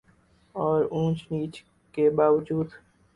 [0.55, 2.67] اور اونچ نیچ کے باوجود